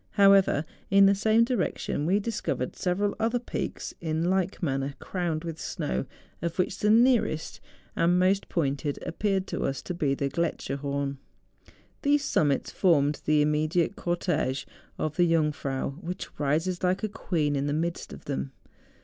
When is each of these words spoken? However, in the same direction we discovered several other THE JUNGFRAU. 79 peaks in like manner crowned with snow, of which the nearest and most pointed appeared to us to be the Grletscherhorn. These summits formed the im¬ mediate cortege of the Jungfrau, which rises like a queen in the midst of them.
However, 0.13 0.65
in 0.89 1.05
the 1.05 1.13
same 1.13 1.43
direction 1.43 2.07
we 2.07 2.19
discovered 2.19 2.75
several 2.75 3.15
other 3.19 3.37
THE 3.37 3.43
JUNGFRAU. 3.43 3.49
79 3.51 3.69
peaks 3.69 3.93
in 4.01 4.29
like 4.31 4.63
manner 4.63 4.95
crowned 4.97 5.43
with 5.43 5.59
snow, 5.61 6.07
of 6.41 6.57
which 6.57 6.79
the 6.79 6.89
nearest 6.89 7.59
and 7.95 8.17
most 8.17 8.49
pointed 8.49 8.97
appeared 9.05 9.45
to 9.45 9.61
us 9.61 9.83
to 9.83 9.93
be 9.93 10.15
the 10.15 10.27
Grletscherhorn. 10.27 11.17
These 12.01 12.25
summits 12.25 12.71
formed 12.71 13.21
the 13.25 13.45
im¬ 13.45 13.49
mediate 13.49 13.95
cortege 13.95 14.65
of 14.97 15.17
the 15.17 15.31
Jungfrau, 15.31 15.91
which 16.01 16.39
rises 16.39 16.81
like 16.81 17.03
a 17.03 17.07
queen 17.07 17.55
in 17.55 17.67
the 17.67 17.71
midst 17.71 18.11
of 18.11 18.25
them. 18.25 18.53